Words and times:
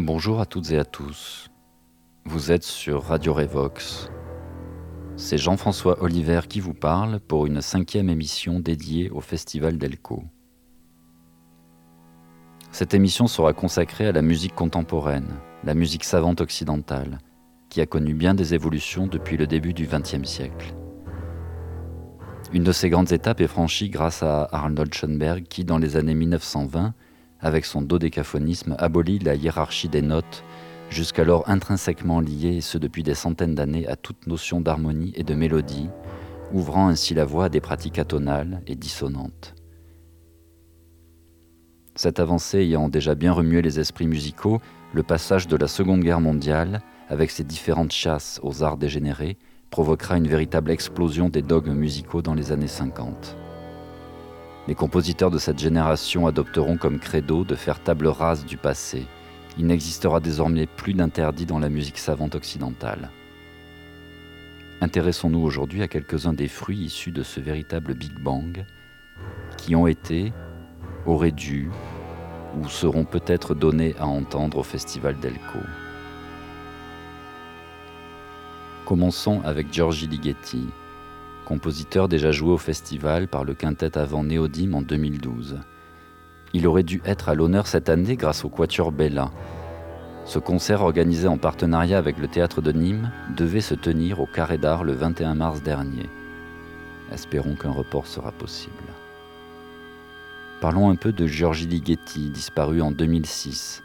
Bonjour 0.00 0.38
à 0.38 0.46
toutes 0.46 0.70
et 0.70 0.78
à 0.78 0.84
tous. 0.84 1.50
Vous 2.24 2.52
êtes 2.52 2.62
sur 2.62 3.02
Radio 3.02 3.34
Revox. 3.34 4.08
C'est 5.16 5.38
Jean-François 5.38 6.00
Oliver 6.04 6.42
qui 6.48 6.60
vous 6.60 6.72
parle 6.72 7.18
pour 7.18 7.46
une 7.46 7.60
cinquième 7.60 8.08
émission 8.08 8.60
dédiée 8.60 9.10
au 9.10 9.20
Festival 9.20 9.76
d'Elco. 9.76 10.22
Cette 12.70 12.94
émission 12.94 13.26
sera 13.26 13.52
consacrée 13.52 14.06
à 14.06 14.12
la 14.12 14.22
musique 14.22 14.54
contemporaine, 14.54 15.34
la 15.64 15.74
musique 15.74 16.04
savante 16.04 16.40
occidentale, 16.40 17.18
qui 17.68 17.80
a 17.80 17.86
connu 17.86 18.14
bien 18.14 18.34
des 18.34 18.54
évolutions 18.54 19.08
depuis 19.08 19.36
le 19.36 19.48
début 19.48 19.74
du 19.74 19.88
XXe 19.88 20.22
siècle. 20.22 20.76
Une 22.52 22.62
de 22.62 22.70
ces 22.70 22.88
grandes 22.88 23.10
étapes 23.10 23.40
est 23.40 23.48
franchie 23.48 23.90
grâce 23.90 24.22
à 24.22 24.44
Arnold 24.52 24.94
Schoenberg 24.94 25.42
qui, 25.48 25.64
dans 25.64 25.78
les 25.78 25.96
années 25.96 26.14
1920, 26.14 26.94
avec 27.40 27.64
son 27.64 27.82
dodécaphonisme, 27.82 28.76
abolit 28.78 29.18
la 29.18 29.34
hiérarchie 29.34 29.88
des 29.88 30.02
notes, 30.02 30.44
jusqu'alors 30.90 31.48
intrinsèquement 31.48 32.20
liée, 32.20 32.56
et 32.56 32.60
ce 32.60 32.78
depuis 32.78 33.02
des 33.02 33.14
centaines 33.14 33.54
d'années, 33.54 33.86
à 33.86 33.96
toute 33.96 34.26
notion 34.26 34.60
d'harmonie 34.60 35.12
et 35.14 35.22
de 35.22 35.34
mélodie, 35.34 35.88
ouvrant 36.52 36.88
ainsi 36.88 37.14
la 37.14 37.24
voie 37.24 37.46
à 37.46 37.48
des 37.48 37.60
pratiques 37.60 37.98
atonales 37.98 38.62
et 38.66 38.74
dissonantes. 38.74 39.54
Cette 41.94 42.20
avancée 42.20 42.58
ayant 42.58 42.88
déjà 42.88 43.14
bien 43.14 43.32
remué 43.32 43.60
les 43.60 43.80
esprits 43.80 44.06
musicaux, 44.06 44.60
le 44.92 45.02
passage 45.02 45.48
de 45.48 45.56
la 45.56 45.66
Seconde 45.66 46.00
Guerre 46.00 46.20
mondiale, 46.20 46.80
avec 47.08 47.30
ses 47.30 47.44
différentes 47.44 47.92
chasses 47.92 48.40
aux 48.42 48.62
arts 48.62 48.76
dégénérés, 48.76 49.36
provoquera 49.70 50.16
une 50.16 50.28
véritable 50.28 50.70
explosion 50.70 51.28
des 51.28 51.42
dogmes 51.42 51.74
musicaux 51.74 52.22
dans 52.22 52.34
les 52.34 52.52
années 52.52 52.68
50. 52.68 53.36
Les 54.68 54.74
compositeurs 54.74 55.30
de 55.30 55.38
cette 55.38 55.58
génération 55.58 56.26
adopteront 56.26 56.76
comme 56.76 56.98
credo 56.98 57.42
de 57.42 57.54
faire 57.54 57.80
table 57.80 58.06
rase 58.06 58.44
du 58.44 58.58
passé. 58.58 59.06
Il 59.56 59.66
n'existera 59.66 60.20
désormais 60.20 60.66
plus 60.66 60.92
d'interdit 60.92 61.46
dans 61.46 61.58
la 61.58 61.70
musique 61.70 61.96
savante 61.96 62.34
occidentale. 62.34 63.08
Intéressons-nous 64.82 65.40
aujourd'hui 65.40 65.82
à 65.82 65.88
quelques-uns 65.88 66.34
des 66.34 66.48
fruits 66.48 66.80
issus 66.80 67.12
de 67.12 67.22
ce 67.22 67.40
véritable 67.40 67.94
Big 67.94 68.12
Bang 68.20 68.66
qui 69.56 69.74
ont 69.74 69.86
été, 69.86 70.34
auraient 71.06 71.32
dû 71.32 71.70
ou 72.60 72.68
seront 72.68 73.06
peut-être 73.06 73.54
donnés 73.54 73.94
à 73.98 74.06
entendre 74.06 74.58
au 74.58 74.62
Festival 74.62 75.18
d'Elco. 75.18 75.60
Commençons 78.84 79.40
avec 79.44 79.72
Giorgi 79.72 80.06
Ligeti, 80.06 80.66
compositeur 81.48 82.08
déjà 82.08 82.30
joué 82.30 82.52
au 82.52 82.58
festival 82.58 83.26
par 83.26 83.42
le 83.42 83.54
quintet 83.54 83.96
avant 83.96 84.22
Néodyme 84.22 84.74
en 84.74 84.82
2012. 84.82 85.56
Il 86.52 86.66
aurait 86.66 86.82
dû 86.82 87.00
être 87.06 87.30
à 87.30 87.34
l'honneur 87.34 87.66
cette 87.66 87.88
année 87.88 88.16
grâce 88.16 88.44
au 88.44 88.50
Quatuor 88.50 88.92
Bella. 88.92 89.30
Ce 90.26 90.38
concert 90.38 90.82
organisé 90.82 91.26
en 91.26 91.38
partenariat 91.38 91.96
avec 91.96 92.18
le 92.18 92.28
théâtre 92.28 92.60
de 92.60 92.70
Nîmes 92.70 93.10
devait 93.34 93.62
se 93.62 93.74
tenir 93.74 94.20
au 94.20 94.26
Carré 94.26 94.58
d'Art 94.58 94.84
le 94.84 94.92
21 94.92 95.36
mars 95.36 95.62
dernier. 95.62 96.10
Espérons 97.12 97.54
qu'un 97.54 97.72
report 97.72 98.06
sera 98.06 98.30
possible. 98.30 98.74
Parlons 100.60 100.90
un 100.90 100.96
peu 100.96 101.12
de 101.12 101.26
Giorgi 101.26 101.66
Ligeti, 101.66 102.28
disparu 102.28 102.82
en 102.82 102.90
2006. 102.90 103.82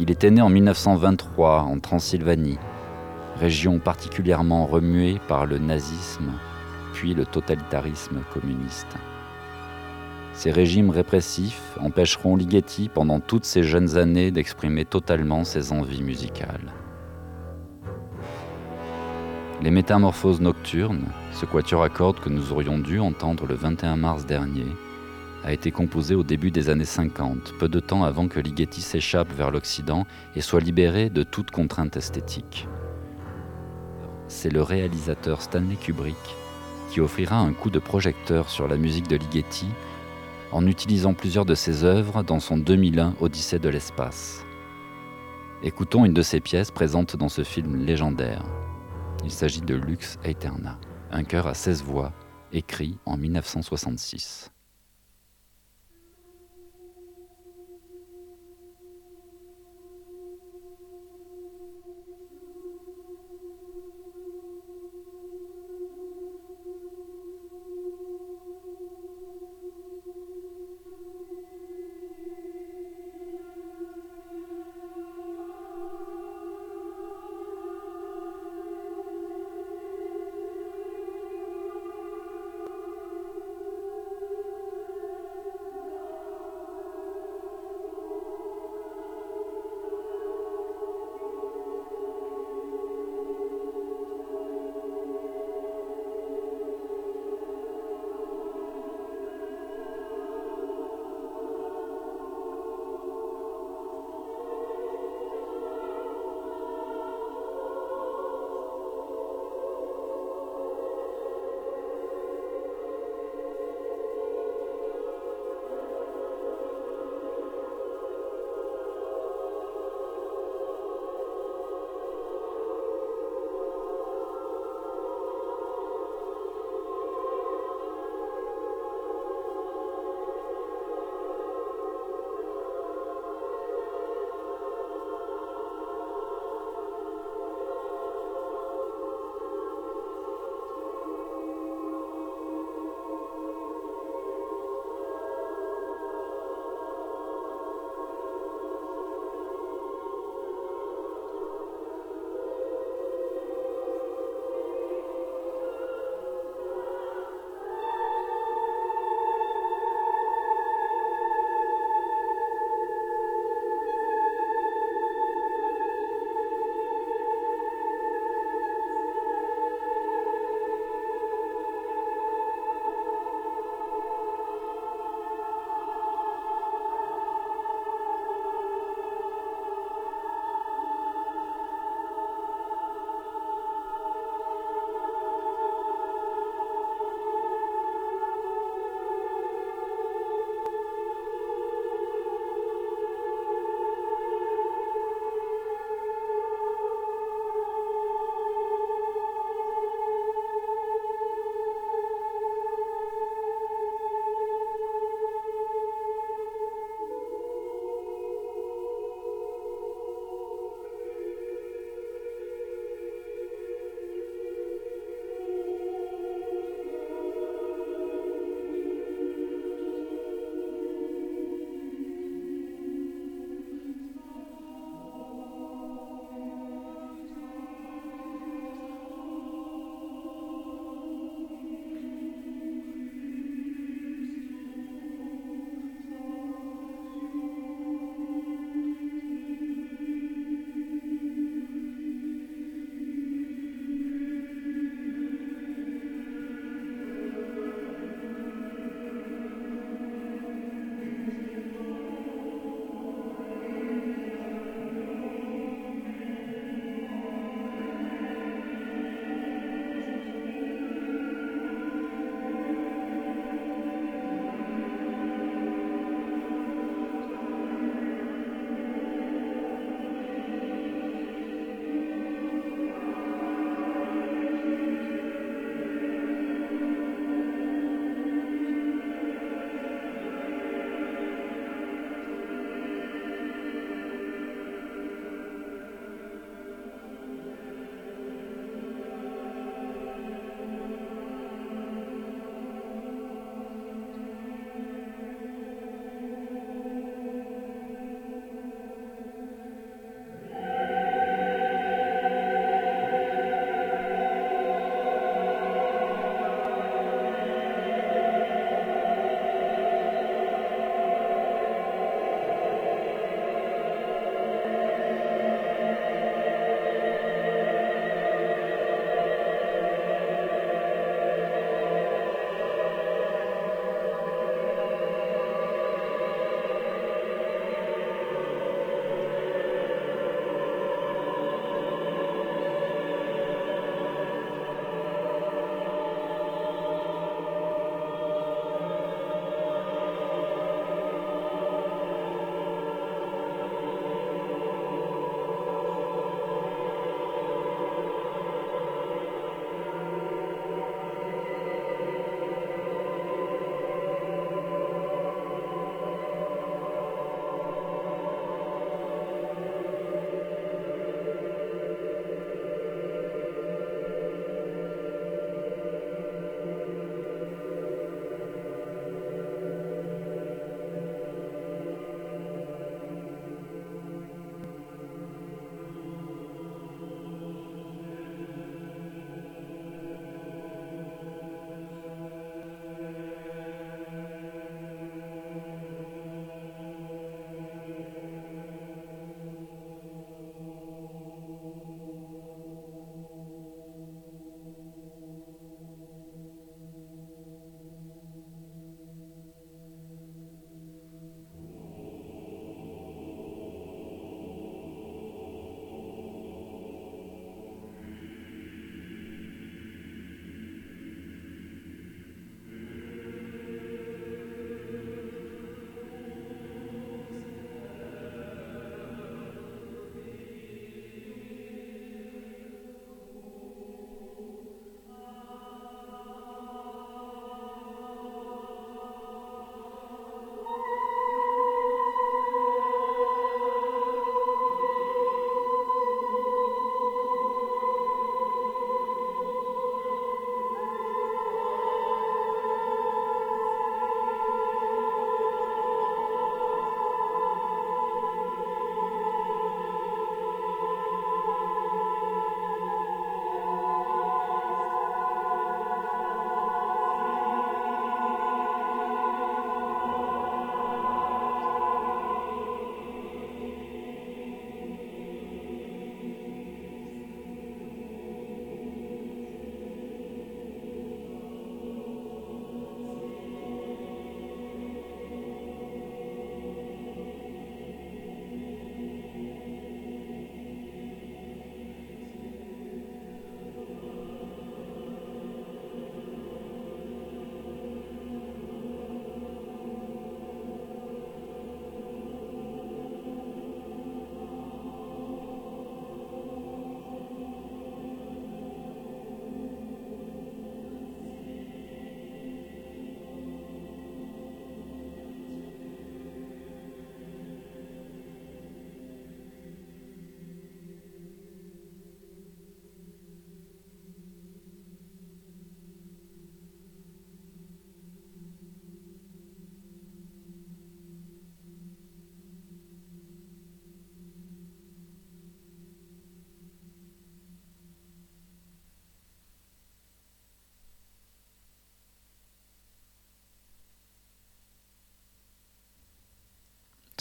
Il 0.00 0.10
était 0.10 0.32
né 0.32 0.42
en 0.42 0.48
1923 0.48 1.60
en 1.60 1.78
Transylvanie, 1.78 2.58
région 3.38 3.78
particulièrement 3.78 4.66
remuée 4.66 5.20
par 5.28 5.46
le 5.46 5.58
nazisme 5.58 6.32
puis 6.92 7.14
le 7.14 7.24
totalitarisme 7.24 8.22
communiste. 8.32 8.96
Ces 10.34 10.50
régimes 10.50 10.90
répressifs 10.90 11.76
empêcheront 11.78 12.36
Ligeti 12.36 12.88
pendant 12.88 13.20
toutes 13.20 13.44
ces 13.44 13.62
jeunes 13.62 13.96
années 13.96 14.30
d'exprimer 14.30 14.84
totalement 14.84 15.44
ses 15.44 15.72
envies 15.72 16.02
musicales. 16.02 16.72
Les 19.60 19.70
métamorphoses 19.70 20.40
nocturnes, 20.40 21.04
ce 21.32 21.46
quatuor 21.46 21.84
à 21.84 21.88
cordes 21.88 22.18
que 22.18 22.30
nous 22.30 22.52
aurions 22.52 22.78
dû 22.78 22.98
entendre 22.98 23.46
le 23.46 23.54
21 23.54 23.96
mars 23.96 24.26
dernier, 24.26 24.66
a 25.44 25.52
été 25.52 25.70
composé 25.70 26.14
au 26.14 26.22
début 26.22 26.50
des 26.50 26.68
années 26.68 26.84
50, 26.84 27.54
peu 27.58 27.68
de 27.68 27.80
temps 27.80 28.04
avant 28.04 28.26
que 28.28 28.40
Ligeti 28.40 28.80
s'échappe 28.80 29.32
vers 29.32 29.50
l'Occident 29.50 30.06
et 30.34 30.40
soit 30.40 30.60
libéré 30.60 31.10
de 31.10 31.22
toute 31.22 31.50
contrainte 31.50 31.96
esthétique. 31.96 32.66
C'est 34.28 34.50
le 34.50 34.62
réalisateur 34.62 35.42
Stanley 35.42 35.76
Kubrick 35.76 36.16
qui 36.92 37.00
offrira 37.00 37.38
un 37.38 37.54
coup 37.54 37.70
de 37.70 37.78
projecteur 37.78 38.50
sur 38.50 38.68
la 38.68 38.76
musique 38.76 39.08
de 39.08 39.16
Ligeti 39.16 39.66
en 40.50 40.66
utilisant 40.66 41.14
plusieurs 41.14 41.46
de 41.46 41.54
ses 41.54 41.84
œuvres 41.84 42.22
dans 42.22 42.38
son 42.38 42.58
2001 42.58 43.14
Odyssée 43.18 43.58
de 43.58 43.70
l'espace. 43.70 44.44
Écoutons 45.62 46.04
une 46.04 46.12
de 46.12 46.20
ses 46.20 46.40
pièces 46.40 46.70
présentes 46.70 47.16
dans 47.16 47.30
ce 47.30 47.44
film 47.44 47.76
légendaire. 47.76 48.44
Il 49.24 49.30
s'agit 49.30 49.62
de 49.62 49.74
Lux 49.74 50.18
Aeterna, 50.22 50.78
un 51.10 51.24
chœur 51.24 51.46
à 51.46 51.54
16 51.54 51.82
voix, 51.82 52.12
écrit 52.52 52.98
en 53.06 53.16
1966. 53.16 54.51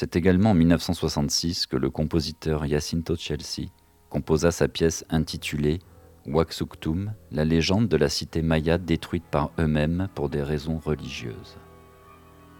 C'est 0.01 0.15
également 0.15 0.49
en 0.49 0.53
1966 0.55 1.67
que 1.67 1.77
le 1.77 1.91
compositeur 1.91 2.65
Jacinto 2.65 3.15
Chelsea 3.15 3.69
composa 4.09 4.49
sa 4.49 4.67
pièce 4.67 5.05
intitulée 5.11 5.77
Waxuktum, 6.25 7.13
la 7.31 7.45
légende 7.45 7.87
de 7.87 7.97
la 7.97 8.09
cité 8.09 8.41
maya 8.41 8.79
détruite 8.79 9.25
par 9.29 9.51
eux-mêmes 9.59 10.07
pour 10.15 10.29
des 10.29 10.41
raisons 10.41 10.79
religieuses. 10.79 11.59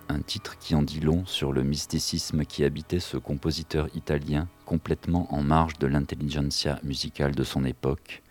Un 0.08 0.22
titre 0.22 0.60
qui 0.60 0.76
en 0.76 0.84
dit 0.84 1.00
long 1.00 1.26
sur 1.26 1.52
le 1.52 1.64
mysticisme 1.64 2.46
qui 2.46 2.64
habitait 2.64 3.00
ce 3.00 3.18
compositeur 3.18 3.88
italien 3.96 4.48
complètement 4.68 5.26
en 5.34 5.42
marge 5.42 5.80
de 5.80 5.88
l'intelligentsia 5.88 6.80
musicale 6.84 7.34
de 7.34 7.44
son 7.44 7.66
époque 7.66 8.22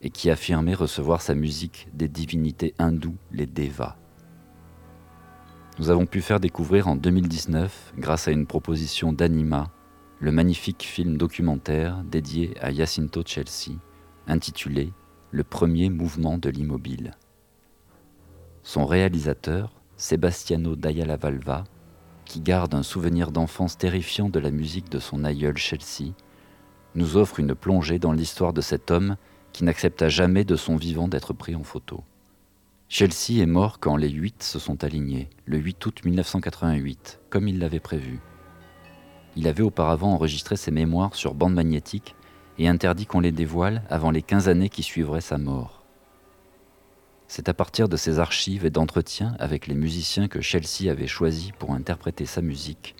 et 0.00 0.08
qui 0.08 0.30
affirmait 0.30 0.72
recevoir 0.72 1.20
sa 1.20 1.34
musique 1.34 1.88
des 1.92 2.08
divinités 2.08 2.72
hindoues, 2.78 3.18
les 3.32 3.44
Devas. 3.44 3.98
Nous 5.78 5.90
avons 5.90 6.06
pu 6.06 6.22
faire 6.22 6.40
découvrir 6.40 6.88
en 6.88 6.96
2019, 6.96 7.92
grâce 7.98 8.28
à 8.28 8.30
une 8.30 8.46
proposition 8.46 9.12
d'Anima, 9.12 9.70
le 10.20 10.32
magnifique 10.32 10.82
film 10.82 11.18
documentaire 11.18 12.02
dédié 12.02 12.54
à 12.62 12.72
Jacinto 12.72 13.22
Chelsea, 13.26 13.76
intitulé 14.26 14.94
Le 15.32 15.44
premier 15.44 15.90
mouvement 15.90 16.38
de 16.38 16.48
l'immobile. 16.48 17.12
Son 18.62 18.86
réalisateur, 18.86 19.74
Sebastiano 19.98 20.76
Dayala 20.76 21.18
Valva, 21.18 21.64
qui 22.24 22.40
garde 22.40 22.74
un 22.74 22.82
souvenir 22.82 23.30
d'enfance 23.30 23.76
terrifiant 23.76 24.30
de 24.30 24.38
la 24.38 24.50
musique 24.50 24.90
de 24.90 24.98
son 24.98 25.24
aïeul 25.24 25.58
Chelsea, 25.58 26.14
nous 26.94 27.18
offre 27.18 27.38
une 27.38 27.54
plongée 27.54 27.98
dans 27.98 28.12
l'histoire 28.12 28.54
de 28.54 28.62
cet 28.62 28.90
homme 28.90 29.16
qui 29.52 29.62
n'accepta 29.62 30.08
jamais 30.08 30.44
de 30.44 30.56
son 30.56 30.76
vivant 30.76 31.06
d'être 31.06 31.34
pris 31.34 31.54
en 31.54 31.64
photo. 31.64 32.02
Chelsea 32.88 33.42
est 33.42 33.46
mort 33.46 33.80
quand 33.80 33.96
les 33.96 34.08
huit 34.08 34.44
se 34.44 34.60
sont 34.60 34.84
alignés, 34.84 35.28
le 35.44 35.58
8 35.58 35.84
août 35.86 36.04
1988, 36.04 37.18
comme 37.30 37.48
il 37.48 37.58
l'avait 37.58 37.80
prévu. 37.80 38.20
Il 39.34 39.48
avait 39.48 39.64
auparavant 39.64 40.12
enregistré 40.12 40.56
ses 40.56 40.70
mémoires 40.70 41.16
sur 41.16 41.34
bande 41.34 41.54
magnétique 41.54 42.14
et 42.58 42.68
interdit 42.68 43.04
qu'on 43.04 43.18
les 43.18 43.32
dévoile 43.32 43.82
avant 43.90 44.12
les 44.12 44.22
15 44.22 44.48
années 44.48 44.68
qui 44.68 44.84
suivraient 44.84 45.20
sa 45.20 45.36
mort. 45.36 45.82
C'est 47.26 47.48
à 47.48 47.54
partir 47.54 47.88
de 47.88 47.96
ses 47.96 48.20
archives 48.20 48.64
et 48.64 48.70
d'entretiens 48.70 49.34
avec 49.40 49.66
les 49.66 49.74
musiciens 49.74 50.28
que 50.28 50.40
Chelsea 50.40 50.88
avait 50.88 51.08
choisis 51.08 51.50
pour 51.58 51.72
interpréter 51.72 52.24
sa 52.24 52.40
musique 52.40 52.94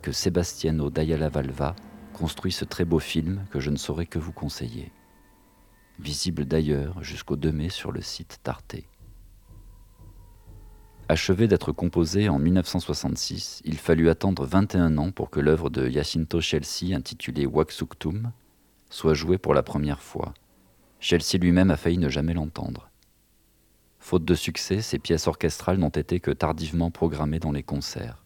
que 0.00 0.10
Sebastiano 0.10 0.88
Dayala 0.88 1.28
Valva 1.28 1.76
construit 2.14 2.52
ce 2.52 2.64
très 2.64 2.86
beau 2.86 2.98
film 2.98 3.44
que 3.50 3.60
je 3.60 3.68
ne 3.68 3.76
saurais 3.76 4.06
que 4.06 4.18
vous 4.18 4.32
conseiller. 4.32 4.90
Visible 5.98 6.46
d'ailleurs 6.46 7.02
jusqu'au 7.02 7.36
2 7.36 7.52
mai 7.52 7.68
sur 7.68 7.92
le 7.92 8.00
site 8.00 8.40
d'Arte. 8.42 8.76
Achevé 11.10 11.48
d'être 11.48 11.72
composé 11.72 12.28
en 12.28 12.38
1966, 12.38 13.62
il 13.64 13.78
fallut 13.78 14.10
attendre 14.10 14.44
21 14.44 14.98
ans 14.98 15.10
pour 15.10 15.30
que 15.30 15.40
l'œuvre 15.40 15.70
de 15.70 15.88
Jacinto 15.88 16.42
Chelsea 16.42 16.94
intitulée 16.94 17.46
Waxuktum 17.46 18.30
soit 18.90 19.14
jouée 19.14 19.38
pour 19.38 19.54
la 19.54 19.62
première 19.62 20.02
fois. 20.02 20.34
Chelsea 21.00 21.38
lui-même 21.40 21.70
a 21.70 21.78
failli 21.78 21.96
ne 21.96 22.10
jamais 22.10 22.34
l'entendre. 22.34 22.90
Faute 23.98 24.26
de 24.26 24.34
succès, 24.34 24.82
ces 24.82 24.98
pièces 24.98 25.26
orchestrales 25.28 25.78
n'ont 25.78 25.88
été 25.88 26.20
que 26.20 26.30
tardivement 26.30 26.90
programmées 26.90 27.40
dans 27.40 27.52
les 27.52 27.62
concerts. 27.62 28.22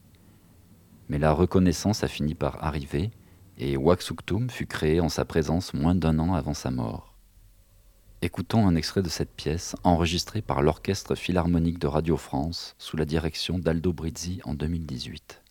Mais 1.07 1.19
la 1.19 1.31
reconnaissance 1.31 2.03
a 2.03 2.09
fini 2.09 2.35
par 2.35 2.61
arriver 2.65 3.11
et 3.57 3.77
Waxuktum 3.77 4.49
fut 4.49 4.67
créé 4.67 4.99
en 4.99 5.07
sa 5.07 5.23
présence 5.23 5.73
moins 5.73 5.95
d'un 5.95 6.19
an 6.19 6.33
avant 6.33 6.53
sa 6.53 6.69
mort. 6.69 7.12
Écoutons 8.23 8.65
un 8.65 8.77
extrait 8.77 9.01
de 9.01 9.09
cette 9.09 9.35
pièce 9.35 9.75
enregistrée 9.83 10.41
par 10.41 10.61
l'Orchestre 10.61 11.13
Philharmonique 11.13 11.77
de 11.77 11.87
Radio 11.87 12.15
France 12.15 12.73
sous 12.77 12.95
la 12.95 13.03
direction 13.03 13.59
d'Aldo 13.59 13.91
Brizzi 13.91 14.39
en 14.45 14.53
2018. 14.53 15.42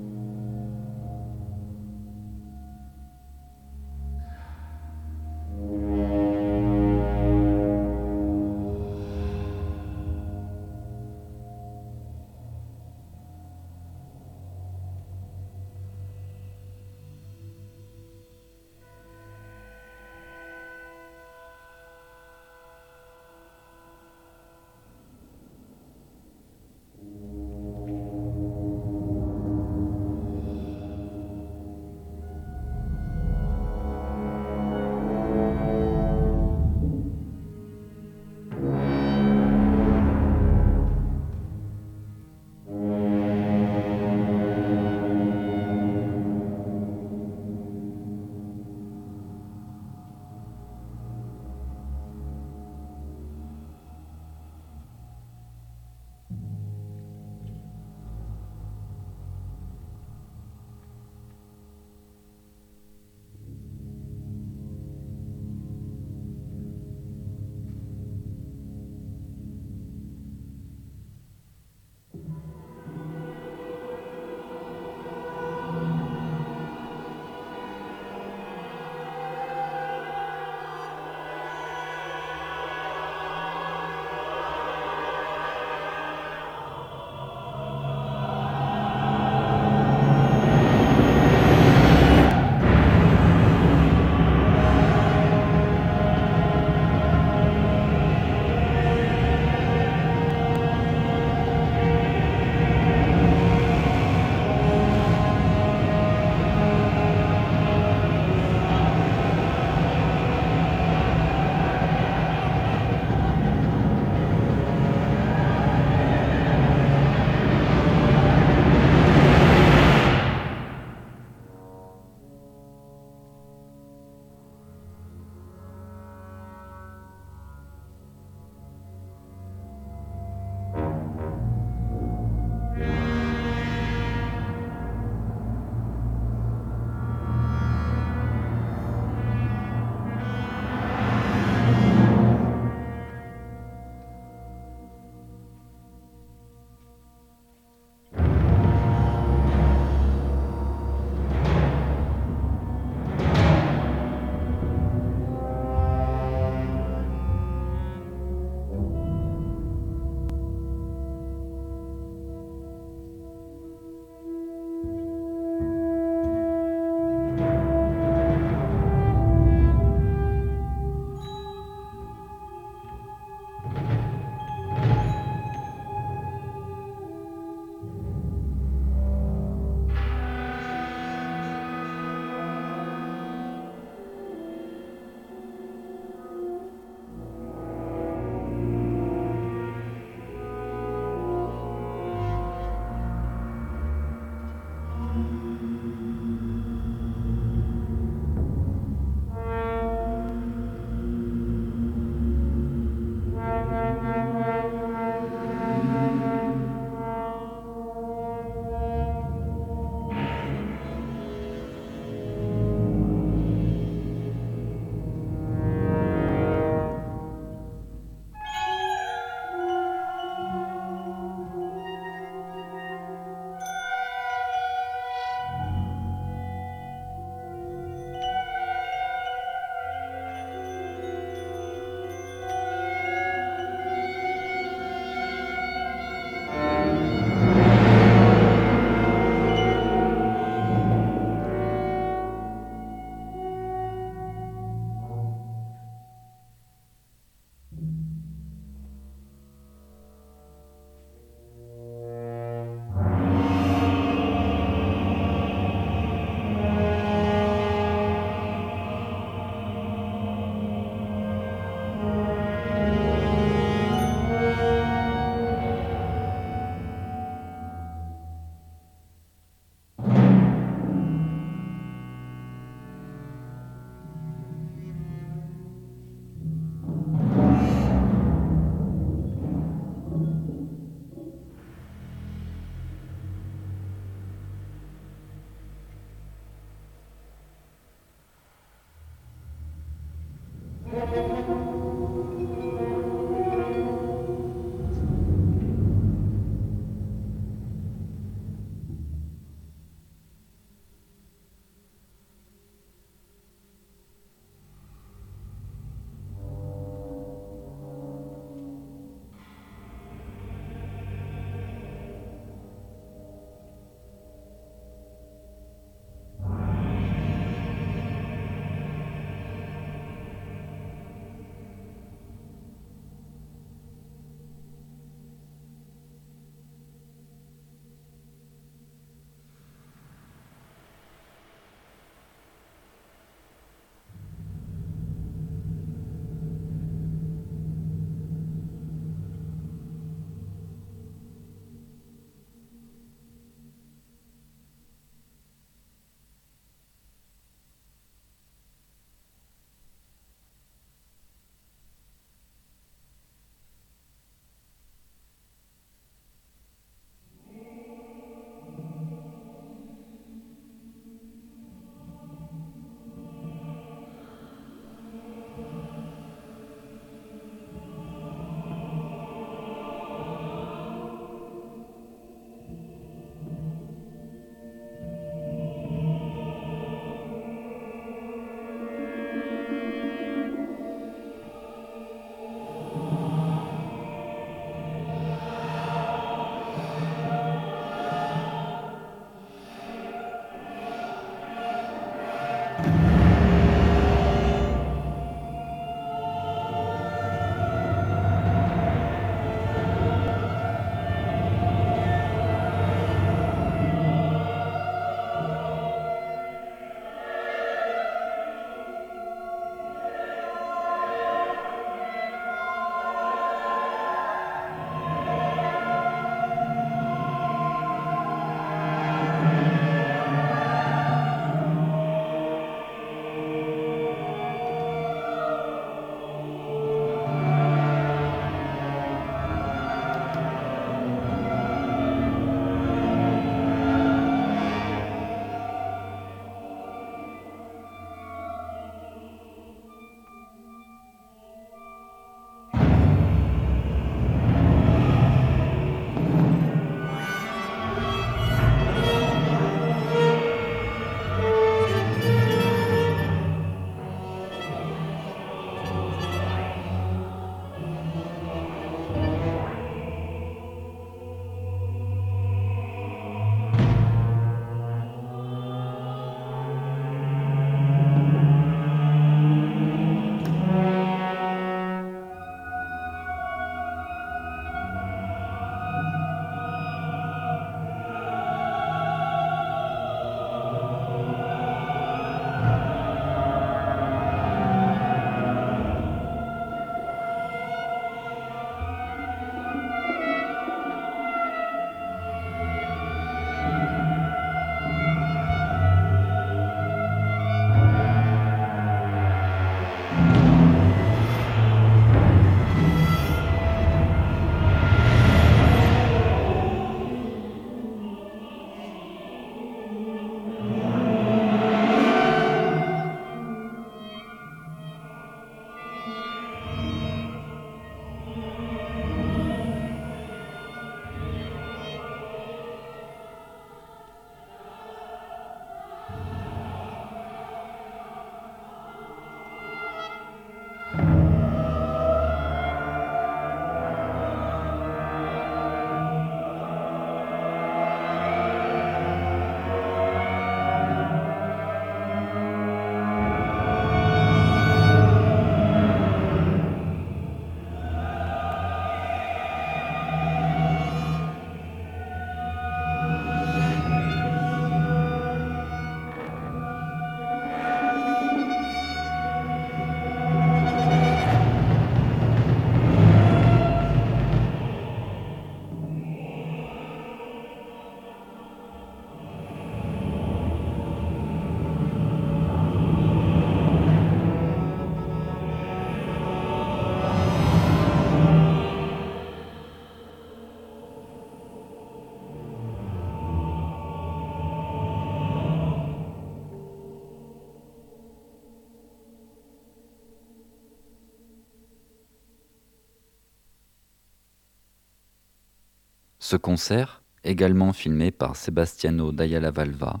Ce 596.28 596.34
concert, 596.34 597.04
également 597.22 597.72
filmé 597.72 598.10
par 598.10 598.34
Sebastiano 598.34 599.12
Dayala 599.12 599.52
Valva, 599.52 600.00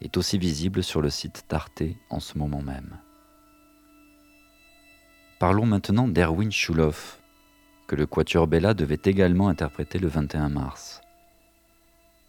est 0.00 0.16
aussi 0.16 0.38
visible 0.38 0.82
sur 0.82 1.00
le 1.00 1.08
site 1.08 1.44
d'Arte 1.48 1.84
en 2.10 2.18
ce 2.18 2.36
moment 2.36 2.62
même. 2.62 2.98
Parlons 5.38 5.64
maintenant 5.64 6.08
d'Erwin 6.08 6.50
Schuloff, 6.50 7.20
que 7.86 7.94
le 7.94 8.06
Quatuor 8.06 8.48
Bella 8.48 8.74
devait 8.74 8.98
également 9.04 9.46
interpréter 9.46 10.00
le 10.00 10.08
21 10.08 10.48
mars. 10.48 11.00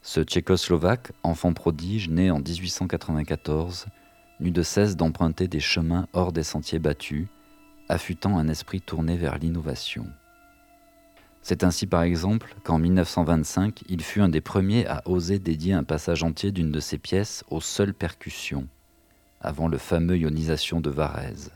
Ce 0.00 0.20
tchécoslovaque, 0.20 1.10
enfant 1.24 1.54
prodige, 1.54 2.08
né 2.08 2.30
en 2.30 2.38
1894, 2.38 3.86
n'eut 4.38 4.52
de 4.52 4.62
cesse 4.62 4.94
d'emprunter 4.94 5.48
des 5.48 5.58
chemins 5.58 6.06
hors 6.12 6.30
des 6.30 6.44
sentiers 6.44 6.78
battus, 6.78 7.26
affûtant 7.88 8.38
un 8.38 8.46
esprit 8.46 8.80
tourné 8.80 9.16
vers 9.16 9.38
l'innovation. 9.38 10.06
C'est 11.42 11.64
ainsi 11.64 11.86
par 11.86 12.02
exemple 12.02 12.54
qu'en 12.62 12.78
1925, 12.78 13.84
il 13.88 14.02
fut 14.02 14.20
un 14.20 14.28
des 14.28 14.40
premiers 14.40 14.86
à 14.86 15.02
oser 15.06 15.38
dédier 15.38 15.72
un 15.72 15.84
passage 15.84 16.22
entier 16.22 16.52
d'une 16.52 16.72
de 16.72 16.80
ses 16.80 16.98
pièces 16.98 17.44
aux 17.50 17.60
seules 17.60 17.94
percussions, 17.94 18.68
avant 19.40 19.68
le 19.68 19.78
fameux 19.78 20.18
Ionisation 20.18 20.80
de 20.80 20.90
Varese, 20.90 21.52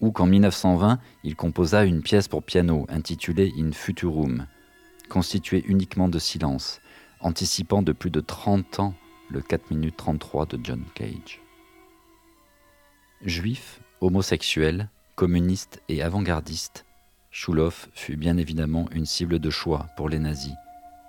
ou 0.00 0.10
qu'en 0.10 0.26
1920, 0.26 0.98
il 1.24 1.36
composa 1.36 1.84
une 1.84 2.02
pièce 2.02 2.28
pour 2.28 2.42
piano 2.42 2.86
intitulée 2.88 3.52
In 3.58 3.72
Futurum, 3.72 4.46
constituée 5.08 5.64
uniquement 5.66 6.08
de 6.08 6.18
silence, 6.18 6.80
anticipant 7.20 7.82
de 7.82 7.92
plus 7.92 8.10
de 8.10 8.20
30 8.20 8.80
ans 8.80 8.94
le 9.30 9.40
4 9.40 9.70
minutes 9.70 9.96
33 9.96 10.46
de 10.46 10.58
John 10.62 10.84
Cage. 10.94 11.40
Juif, 13.24 13.80
homosexuel, 14.00 14.88
communiste 15.16 15.82
et 15.88 16.02
avant-gardiste, 16.02 16.84
Chouloff 17.40 17.88
fut 17.94 18.16
bien 18.16 18.36
évidemment 18.36 18.88
une 18.90 19.06
cible 19.06 19.38
de 19.38 19.48
choix 19.48 19.86
pour 19.96 20.08
les 20.08 20.18
nazis, 20.18 20.56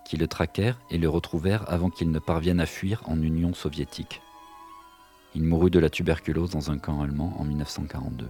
qui 0.05 0.15
le 0.15 0.27
traquèrent 0.27 0.79
et 0.91 0.99
le 0.99 1.09
retrouvèrent 1.09 1.67
avant 1.67 1.89
qu'il 1.89 2.11
ne 2.11 2.19
parvienne 2.19 2.59
à 2.59 2.67
fuir 2.67 3.01
en 3.07 3.19
Union 3.19 3.55
soviétique. 3.55 4.21
Il 5.33 5.41
mourut 5.41 5.71
de 5.71 5.79
la 5.79 5.89
tuberculose 5.89 6.51
dans 6.51 6.69
un 6.69 6.77
camp 6.77 7.01
allemand 7.01 7.33
en 7.39 7.45
1942. 7.45 8.27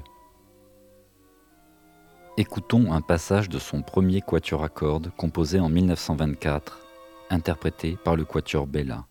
Écoutons 2.37 2.93
un 2.93 3.01
passage 3.01 3.49
de 3.49 3.59
son 3.59 3.81
premier 3.81 4.21
quatuor 4.21 4.63
à 4.63 4.69
cordes 4.69 5.11
composé 5.17 5.59
en 5.59 5.67
1924, 5.67 6.79
interprété 7.29 7.97
par 8.05 8.15
le 8.15 8.23
quatuor 8.23 8.65
Bella. 8.65 9.08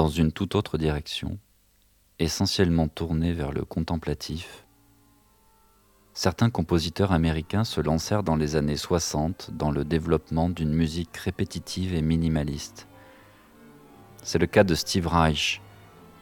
Dans 0.00 0.08
une 0.08 0.32
toute 0.32 0.54
autre 0.54 0.78
direction, 0.78 1.38
essentiellement 2.18 2.88
tournée 2.88 3.34
vers 3.34 3.52
le 3.52 3.66
contemplatif, 3.66 4.64
certains 6.14 6.48
compositeurs 6.48 7.12
américains 7.12 7.64
se 7.64 7.82
lancèrent 7.82 8.22
dans 8.22 8.36
les 8.36 8.56
années 8.56 8.78
60 8.78 9.50
dans 9.52 9.70
le 9.70 9.84
développement 9.84 10.48
d'une 10.48 10.72
musique 10.72 11.14
répétitive 11.18 11.92
et 11.92 12.00
minimaliste. 12.00 12.88
C'est 14.22 14.38
le 14.38 14.46
cas 14.46 14.64
de 14.64 14.74
Steve 14.74 15.06
Reich, 15.06 15.60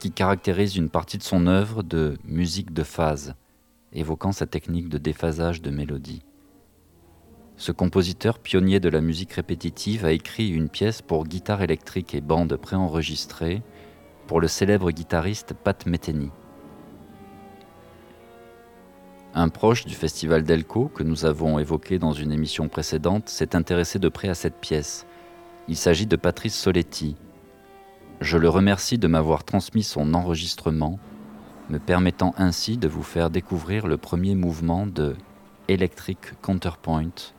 qui 0.00 0.10
caractérise 0.10 0.74
une 0.74 0.90
partie 0.90 1.18
de 1.18 1.22
son 1.22 1.46
œuvre 1.46 1.84
de 1.84 2.18
musique 2.24 2.72
de 2.72 2.82
phase, 2.82 3.36
évoquant 3.92 4.32
sa 4.32 4.46
technique 4.46 4.88
de 4.88 4.98
déphasage 4.98 5.62
de 5.62 5.70
mélodie. 5.70 6.24
Ce 7.58 7.72
compositeur 7.72 8.38
pionnier 8.38 8.78
de 8.78 8.88
la 8.88 9.00
musique 9.00 9.32
répétitive 9.32 10.04
a 10.04 10.12
écrit 10.12 10.48
une 10.48 10.68
pièce 10.68 11.02
pour 11.02 11.26
guitare 11.26 11.60
électrique 11.60 12.14
et 12.14 12.20
bande 12.20 12.56
préenregistrée 12.56 13.62
pour 14.28 14.40
le 14.40 14.46
célèbre 14.46 14.92
guitariste 14.92 15.54
Pat 15.54 15.84
Metheny. 15.84 16.30
Un 19.34 19.48
proche 19.48 19.86
du 19.86 19.94
festival 19.96 20.44
Delco, 20.44 20.86
que 20.86 21.02
nous 21.02 21.24
avons 21.24 21.58
évoqué 21.58 21.98
dans 21.98 22.12
une 22.12 22.30
émission 22.30 22.68
précédente, 22.68 23.28
s'est 23.28 23.56
intéressé 23.56 23.98
de 23.98 24.08
près 24.08 24.28
à 24.28 24.34
cette 24.34 24.60
pièce. 24.60 25.04
Il 25.66 25.76
s'agit 25.76 26.06
de 26.06 26.16
Patrice 26.16 26.56
Soletti. 26.56 27.16
Je 28.20 28.38
le 28.38 28.48
remercie 28.48 28.98
de 28.98 29.08
m'avoir 29.08 29.42
transmis 29.42 29.82
son 29.82 30.14
enregistrement, 30.14 31.00
me 31.70 31.80
permettant 31.80 32.34
ainsi 32.38 32.78
de 32.78 32.86
vous 32.86 33.02
faire 33.02 33.30
découvrir 33.30 33.88
le 33.88 33.96
premier 33.96 34.36
mouvement 34.36 34.86
de 34.86 35.16
Electric 35.66 36.40
Counterpoint, 36.40 37.34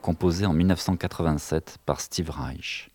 composé 0.00 0.46
en 0.46 0.52
1987 0.52 1.78
par 1.86 2.00
Steve 2.00 2.30
Reich. 2.30 2.89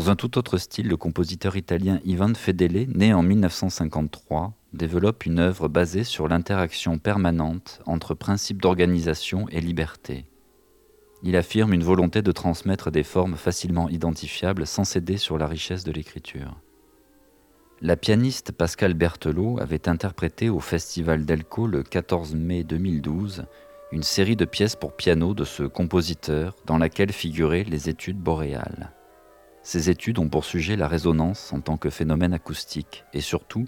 Dans 0.00 0.08
un 0.08 0.16
tout 0.16 0.38
autre 0.38 0.56
style, 0.56 0.88
le 0.88 0.96
compositeur 0.96 1.56
italien 1.56 2.00
Ivan 2.06 2.32
Fedele, 2.32 2.86
né 2.88 3.12
en 3.12 3.22
1953, 3.22 4.54
développe 4.72 5.26
une 5.26 5.38
œuvre 5.38 5.68
basée 5.68 6.04
sur 6.04 6.26
l'interaction 6.26 6.98
permanente 6.98 7.82
entre 7.84 8.14
principes 8.14 8.62
d'organisation 8.62 9.46
et 9.50 9.60
liberté. 9.60 10.24
Il 11.22 11.36
affirme 11.36 11.74
une 11.74 11.84
volonté 11.84 12.22
de 12.22 12.32
transmettre 12.32 12.90
des 12.90 13.02
formes 13.02 13.36
facilement 13.36 13.90
identifiables 13.90 14.66
sans 14.66 14.84
céder 14.84 15.18
sur 15.18 15.36
la 15.36 15.46
richesse 15.46 15.84
de 15.84 15.92
l'écriture. 15.92 16.58
La 17.82 17.96
pianiste 17.96 18.52
Pascal 18.52 18.94
Berthelot 18.94 19.60
avait 19.60 19.86
interprété 19.86 20.48
au 20.48 20.60
Festival 20.60 21.26
d'Elco 21.26 21.66
le 21.66 21.82
14 21.82 22.34
mai 22.36 22.64
2012 22.64 23.44
une 23.92 24.02
série 24.02 24.36
de 24.36 24.46
pièces 24.46 24.76
pour 24.76 24.96
piano 24.96 25.34
de 25.34 25.44
ce 25.44 25.64
compositeur 25.64 26.56
dans 26.64 26.78
laquelle 26.78 27.12
figuraient 27.12 27.64
les 27.64 27.90
études 27.90 28.18
boréales. 28.18 28.94
Ces 29.62 29.90
études 29.90 30.18
ont 30.18 30.28
pour 30.28 30.44
sujet 30.44 30.76
la 30.76 30.88
résonance 30.88 31.52
en 31.52 31.60
tant 31.60 31.76
que 31.76 31.90
phénomène 31.90 32.32
acoustique 32.32 33.04
et 33.12 33.20
surtout 33.20 33.66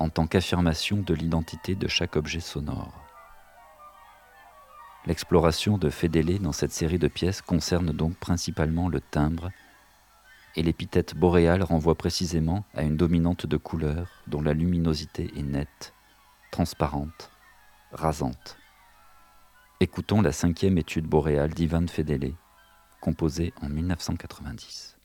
en 0.00 0.08
tant 0.08 0.26
qu'affirmation 0.26 0.96
de 0.96 1.14
l'identité 1.14 1.76
de 1.76 1.86
chaque 1.86 2.16
objet 2.16 2.40
sonore. 2.40 2.92
L'exploration 5.06 5.78
de 5.78 5.90
Fedele 5.90 6.40
dans 6.40 6.52
cette 6.52 6.72
série 6.72 6.98
de 6.98 7.08
pièces 7.08 7.40
concerne 7.40 7.92
donc 7.92 8.16
principalement 8.16 8.88
le 8.88 9.00
timbre, 9.00 9.50
et 10.54 10.62
l'épithète 10.62 11.14
boréale 11.16 11.62
renvoie 11.62 11.94
précisément 11.94 12.64
à 12.74 12.82
une 12.82 12.96
dominante 12.96 13.46
de 13.46 13.56
couleur 13.56 14.08
dont 14.26 14.42
la 14.42 14.52
luminosité 14.52 15.30
est 15.36 15.42
nette, 15.42 15.94
transparente, 16.50 17.30
rasante. 17.92 18.58
Écoutons 19.80 20.20
la 20.20 20.32
cinquième 20.32 20.78
étude 20.78 21.06
boréale 21.06 21.54
d'Ivan 21.54 21.86
Fedele, 21.86 22.34
composée 23.00 23.52
en 23.60 23.68
1990. 23.68 24.98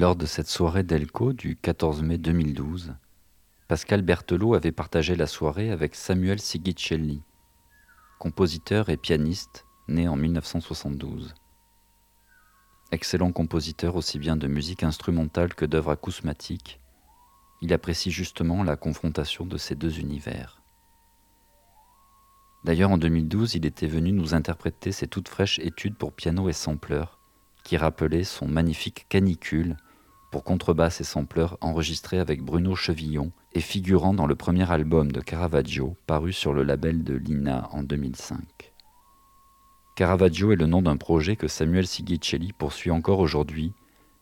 Lors 0.00 0.16
de 0.16 0.24
cette 0.24 0.48
soirée 0.48 0.82
d'Elco 0.82 1.34
du 1.34 1.56
14 1.56 2.02
mai 2.02 2.16
2012, 2.16 2.94
Pascal 3.68 4.00
Berthelot 4.00 4.54
avait 4.54 4.72
partagé 4.72 5.14
la 5.14 5.26
soirée 5.26 5.70
avec 5.70 5.94
Samuel 5.94 6.40
Sigicelli, 6.40 7.20
compositeur 8.18 8.88
et 8.88 8.96
pianiste 8.96 9.66
né 9.88 10.08
en 10.08 10.16
1972. 10.16 11.34
Excellent 12.92 13.30
compositeur 13.30 13.94
aussi 13.94 14.18
bien 14.18 14.36
de 14.36 14.46
musique 14.46 14.84
instrumentale 14.84 15.52
que 15.52 15.66
d'œuvres 15.66 15.90
acousmatiques, 15.90 16.80
il 17.60 17.70
apprécie 17.74 18.10
justement 18.10 18.62
la 18.62 18.76
confrontation 18.76 19.44
de 19.44 19.58
ces 19.58 19.74
deux 19.74 20.00
univers. 20.00 20.62
D'ailleurs, 22.64 22.92
en 22.92 22.96
2012, 22.96 23.54
il 23.54 23.66
était 23.66 23.86
venu 23.86 24.12
nous 24.12 24.32
interpréter 24.32 24.92
ses 24.92 25.08
toutes 25.08 25.28
fraîches 25.28 25.58
études 25.58 25.98
pour 25.98 26.14
piano 26.14 26.48
et 26.48 26.54
sampler, 26.54 27.04
qui 27.64 27.76
rappelait 27.76 28.24
son 28.24 28.48
magnifique 28.48 29.04
canicule 29.10 29.76
pour 30.30 30.44
contrebasse 30.44 31.00
et 31.00 31.04
sampleur 31.04 31.58
enregistré 31.60 32.18
avec 32.18 32.42
Bruno 32.42 32.74
Chevillon 32.74 33.32
et 33.52 33.60
figurant 33.60 34.14
dans 34.14 34.26
le 34.26 34.36
premier 34.36 34.70
album 34.70 35.10
de 35.10 35.20
Caravaggio 35.20 35.96
paru 36.06 36.32
sur 36.32 36.52
le 36.52 36.62
label 36.62 37.02
de 37.02 37.14
Lina 37.14 37.68
en 37.72 37.82
2005. 37.82 38.72
Caravaggio 39.96 40.52
est 40.52 40.56
le 40.56 40.66
nom 40.66 40.82
d'un 40.82 40.96
projet 40.96 41.36
que 41.36 41.48
Samuel 41.48 41.86
Sigicelli 41.86 42.52
poursuit 42.52 42.90
encore 42.90 43.18
aujourd'hui 43.18 43.72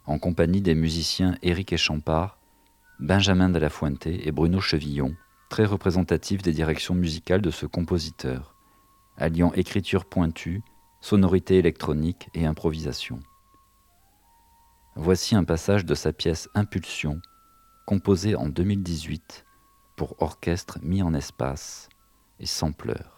en 0.06 0.18
compagnie 0.18 0.62
des 0.62 0.74
musiciens 0.74 1.36
Éric 1.42 1.74
Echampard, 1.74 2.38
Benjamin 2.98 3.50
de 3.50 3.58
la 3.58 3.68
et 4.06 4.32
Bruno 4.32 4.60
Chevillon, 4.60 5.14
très 5.50 5.66
représentatifs 5.66 6.42
des 6.42 6.52
directions 6.52 6.94
musicales 6.94 7.42
de 7.42 7.50
ce 7.50 7.66
compositeur, 7.66 8.54
alliant 9.18 9.52
écriture 9.52 10.06
pointue, 10.06 10.62
sonorité 11.00 11.58
électronique 11.58 12.28
et 12.34 12.46
improvisation. 12.46 13.20
Voici 15.00 15.36
un 15.36 15.44
passage 15.44 15.84
de 15.84 15.94
sa 15.94 16.12
pièce 16.12 16.48
Impulsion, 16.56 17.20
composée 17.86 18.34
en 18.34 18.48
2018 18.48 19.44
pour 19.96 20.20
orchestre 20.20 20.80
mis 20.82 21.02
en 21.02 21.14
espace 21.14 21.88
et 22.40 22.46
sans 22.46 22.72
pleurs. 22.72 23.17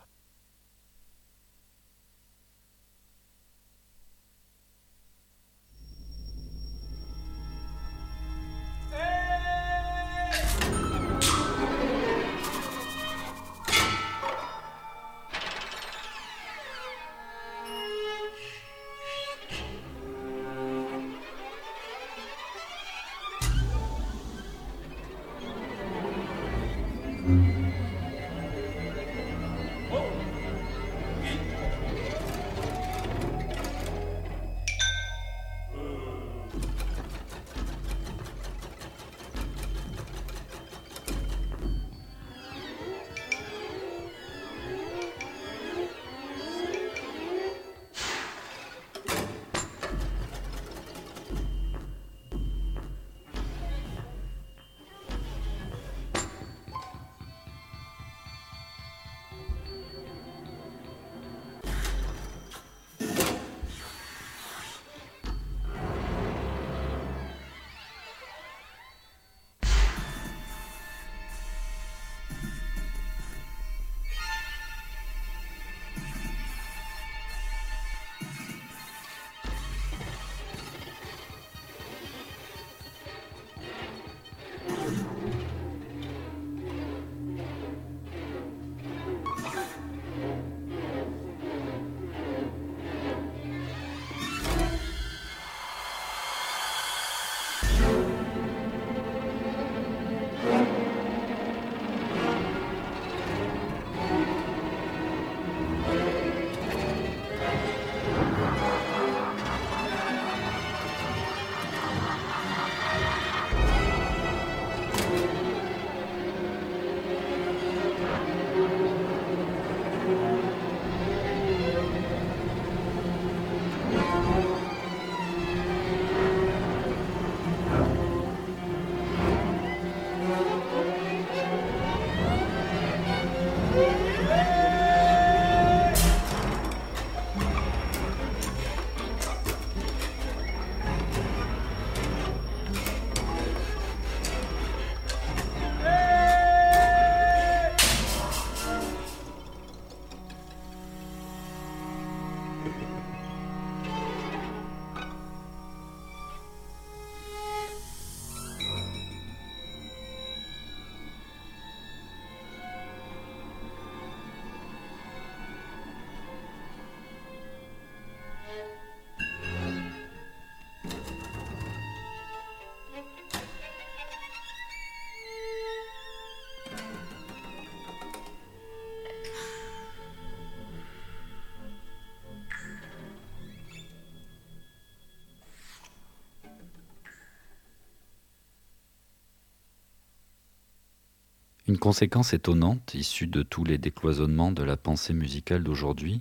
Une 191.71 191.79
conséquence 191.79 192.35
étonnante, 192.35 192.95
issue 192.95 193.29
de 193.29 193.45
tous 193.45 193.63
les 193.63 193.79
décloisonnements 193.79 194.51
de 194.51 194.65
la 194.65 194.77
pensée 194.77 195.13
musicale 195.13 195.63
d'aujourd'hui, 195.63 196.21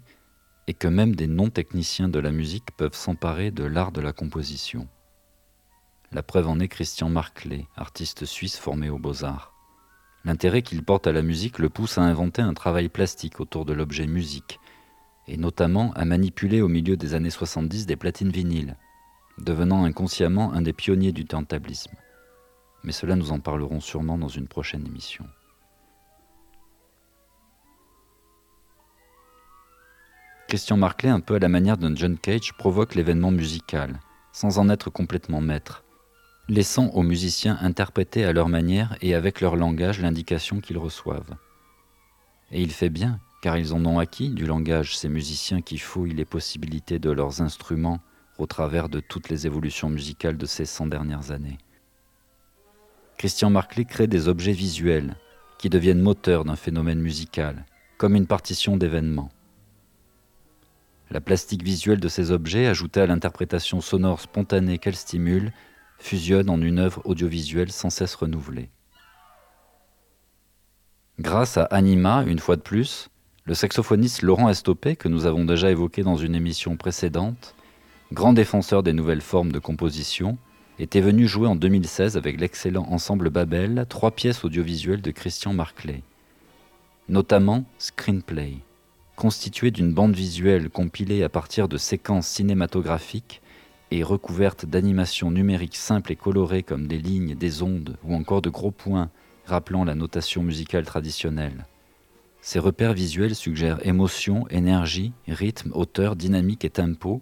est 0.67 0.75
que 0.75 0.87
même 0.87 1.15
des 1.15 1.25
non-techniciens 1.25 2.07
de 2.07 2.19
la 2.19 2.31
musique 2.31 2.69
peuvent 2.77 2.93
s'emparer 2.93 3.49
de 3.49 3.63
l'art 3.63 3.91
de 3.91 3.99
la 3.99 4.13
composition. 4.13 4.87
La 6.11 6.21
preuve 6.21 6.49
en 6.49 6.59
est 6.59 6.67
Christian 6.67 7.09
Marclay, 7.09 7.65
artiste 7.75 8.25
suisse 8.25 8.59
formé 8.59 8.91
aux 8.91 8.99
beaux-arts. 8.99 9.51
L'intérêt 10.23 10.61
qu'il 10.61 10.83
porte 10.83 11.07
à 11.07 11.11
la 11.11 11.23
musique 11.23 11.57
le 11.57 11.69
pousse 11.69 11.97
à 11.97 12.03
inventer 12.03 12.43
un 12.43 12.53
travail 12.53 12.87
plastique 12.87 13.39
autour 13.39 13.65
de 13.65 13.73
l'objet 13.73 14.05
musique, 14.05 14.59
et 15.27 15.37
notamment 15.37 15.91
à 15.93 16.05
manipuler 16.05 16.61
au 16.61 16.67
milieu 16.67 16.95
des 16.95 17.15
années 17.15 17.31
70 17.31 17.87
des 17.87 17.95
platines 17.95 18.29
vinyles, 18.29 18.77
devenant 19.39 19.83
inconsciemment 19.83 20.53
un 20.53 20.61
des 20.61 20.73
pionniers 20.73 21.11
du 21.11 21.25
turntablisme. 21.25 21.95
Mais 22.83 22.91
cela 22.91 23.15
nous 23.15 23.31
en 23.31 23.39
parlerons 23.39 23.79
sûrement 23.79 24.19
dans 24.19 24.27
une 24.27 24.47
prochaine 24.47 24.85
émission. 24.85 25.25
Christian 30.49 30.77
Marclay, 30.77 31.09
un 31.09 31.19
peu 31.19 31.35
à 31.35 31.39
la 31.39 31.47
manière 31.47 31.77
d'un 31.77 31.95
John 31.95 32.17
Cage, 32.17 32.53
provoque 32.57 32.95
l'événement 32.95 33.29
musical, 33.29 33.99
sans 34.33 34.57
en 34.57 34.67
être 34.67 34.89
complètement 34.89 35.41
maître, 35.41 35.83
laissant 36.47 36.87
aux 36.87 37.03
musiciens 37.03 37.59
interpréter 37.61 38.25
à 38.25 38.33
leur 38.33 38.49
manière 38.49 38.97
et 39.03 39.13
avec 39.13 39.41
leur 39.41 39.55
langage 39.55 40.01
l'indication 40.01 40.59
qu'ils 40.59 40.79
reçoivent. 40.79 41.35
Et 42.51 42.63
il 42.63 42.71
fait 42.71 42.89
bien, 42.89 43.19
car 43.43 43.59
ils 43.59 43.75
en 43.75 43.85
ont 43.85 43.99
acquis 43.99 44.31
du 44.31 44.47
langage, 44.47 44.97
ces 44.97 45.07
musiciens 45.07 45.61
qui 45.61 45.77
fouillent 45.77 46.15
les 46.15 46.25
possibilités 46.25 46.97
de 46.97 47.11
leurs 47.11 47.43
instruments 47.43 47.99
au 48.39 48.47
travers 48.47 48.89
de 48.89 49.01
toutes 49.01 49.29
les 49.29 49.45
évolutions 49.45 49.89
musicales 49.89 50.37
de 50.37 50.47
ces 50.47 50.65
cent 50.65 50.87
dernières 50.87 51.29
années. 51.29 51.59
Christian 53.19 53.51
Marclay 53.51 53.85
crée 53.85 54.07
des 54.07 54.27
objets 54.27 54.51
visuels 54.51 55.15
qui 55.59 55.69
deviennent 55.69 56.01
moteurs 56.01 56.43
d'un 56.43 56.55
phénomène 56.55 57.01
musical, 57.01 57.67
comme 57.99 58.15
une 58.15 58.25
partition 58.25 58.77
d'événements. 58.77 59.29
La 61.11 61.21
plastique 61.21 61.63
visuelle 61.63 61.99
de 61.99 62.07
ces 62.07 62.31
objets, 62.31 62.67
ajoutée 62.67 63.01
à 63.01 63.07
l'interprétation 63.07 63.81
sonore 63.81 64.21
spontanée 64.21 64.77
qu'elle 64.77 64.95
stimule, 64.95 65.51
fusionne 65.97 66.49
en 66.49 66.61
une 66.61 66.77
œuvre 66.77 67.01
audiovisuelle 67.05 67.71
sans 67.71 67.89
cesse 67.89 68.13
renouvelée. 68.13 68.69
Grâce 71.19 71.57
à 71.57 71.63
Anima, 71.63 72.23
une 72.27 72.39
fois 72.39 72.55
de 72.55 72.61
plus, 72.61 73.09
le 73.45 73.55
saxophoniste 73.55 74.21
Laurent 74.21 74.49
Estopé, 74.49 74.95
que 74.95 75.07
nous 75.07 75.25
avons 75.25 75.45
déjà 75.45 75.71
évoqué 75.71 76.03
dans 76.03 76.15
une 76.15 76.35
émission 76.35 76.77
précédente, 76.77 77.55
grand 78.13 78.33
défenseur 78.33 78.83
des 78.83 78.93
nouvelles 78.93 79.21
formes 79.21 79.51
de 79.51 79.59
composition, 79.59 80.37
était 80.77 81.01
venu 81.01 81.27
jouer 81.27 81.47
en 81.47 81.55
2016 81.55 82.17
avec 82.17 82.39
l'excellent 82.39 82.85
ensemble 82.89 83.31
Babel 83.31 83.85
trois 83.89 84.11
pièces 84.11 84.45
audiovisuelles 84.45 85.01
de 85.01 85.11
Christian 85.11 85.53
Marclay, 85.53 86.03
notamment 87.09 87.65
Screenplay 87.79 88.59
constituée 89.19 89.69
d'une 89.69 89.93
bande 89.93 90.15
visuelle 90.15 90.69
compilée 90.69 91.23
à 91.23 91.29
partir 91.29 91.67
de 91.67 91.75
séquences 91.75 92.25
cinématographiques 92.25 93.41
et 93.91 94.01
recouverte 94.01 94.65
d'animations 94.65 95.29
numériques 95.29 95.75
simples 95.75 96.13
et 96.13 96.15
colorées 96.15 96.63
comme 96.63 96.87
des 96.87 96.99
lignes, 96.99 97.35
des 97.35 97.61
ondes 97.61 97.97
ou 98.05 98.15
encore 98.15 98.41
de 98.41 98.49
gros 98.49 98.71
points 98.71 99.09
rappelant 99.45 99.83
la 99.83 99.93
notation 99.93 100.41
musicale 100.41 100.85
traditionnelle. 100.85 101.65
Ces 102.39 102.59
repères 102.59 102.93
visuels 102.93 103.35
suggèrent 103.35 103.85
émotion, 103.85 104.47
énergie, 104.47 105.11
rythme, 105.27 105.73
hauteur, 105.73 106.15
dynamique 106.15 106.63
et 106.63 106.69
tempo 106.69 107.21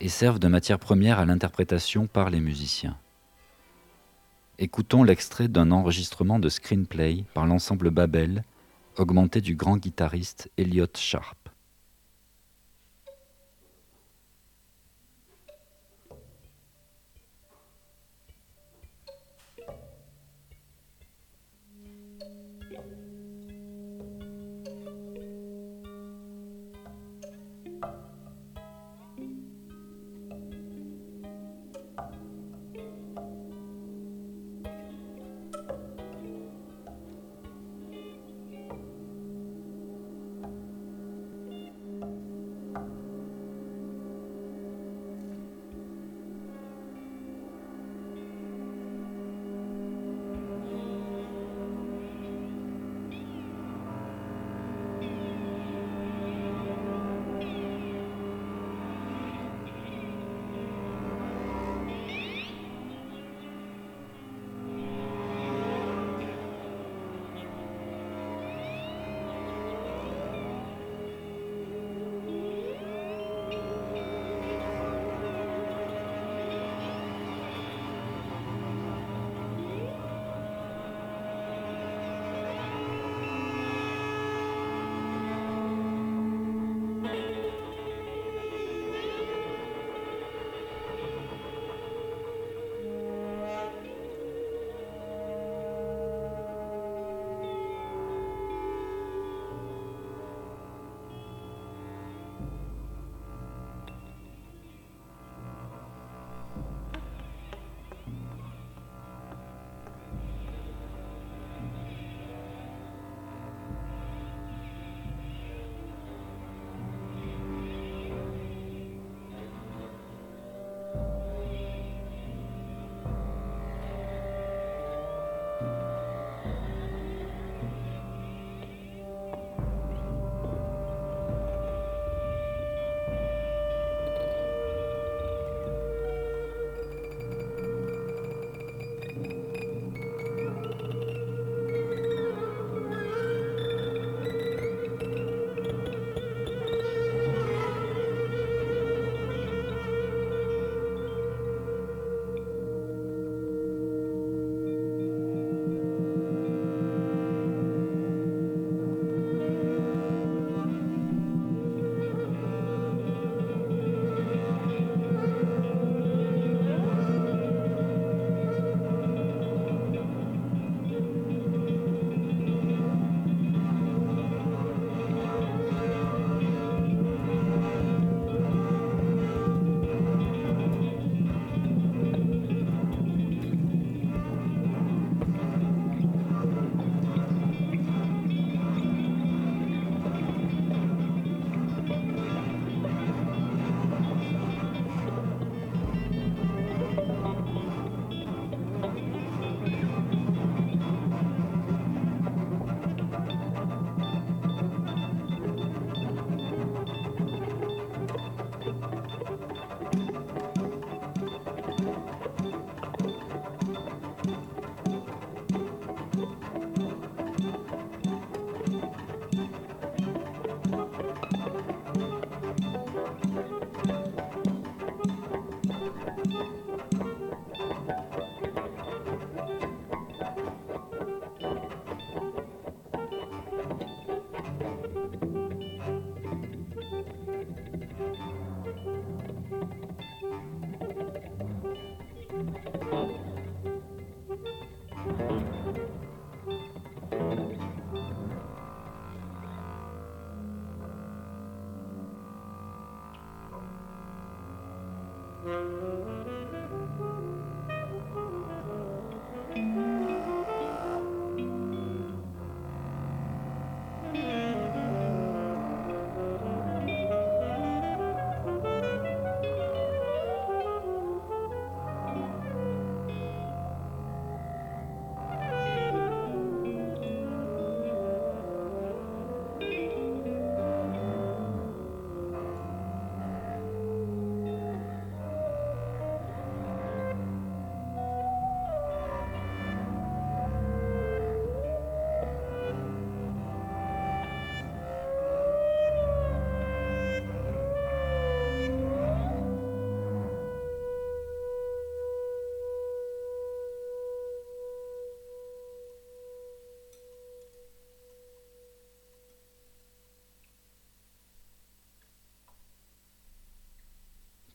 et 0.00 0.08
servent 0.08 0.38
de 0.38 0.48
matière 0.48 0.78
première 0.78 1.18
à 1.18 1.26
l'interprétation 1.26 2.06
par 2.06 2.30
les 2.30 2.40
musiciens. 2.40 2.96
Écoutons 4.58 5.02
l'extrait 5.02 5.48
d'un 5.48 5.70
enregistrement 5.70 6.38
de 6.38 6.48
screenplay 6.48 7.24
par 7.34 7.44
l'ensemble 7.44 7.90
Babel 7.90 8.42
augmenté 8.98 9.40
du 9.40 9.56
grand 9.56 9.76
guitariste 9.76 10.50
Elliot 10.56 10.96
Sharp. 10.96 11.45